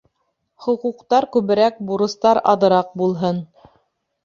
[0.65, 3.45] Хоҡуҡтар күберәк, бурыстар аҙыраҡ булһын.